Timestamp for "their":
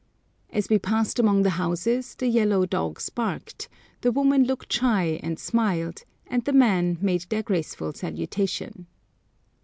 7.29-7.43